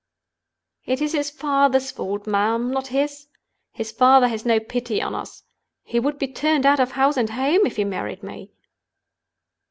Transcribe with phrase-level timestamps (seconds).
[0.83, 3.27] "It is his father's fault, ma'am—not his.
[3.71, 5.43] His father has no pity on us.
[5.83, 8.51] He would be turned out of house and home if he married me."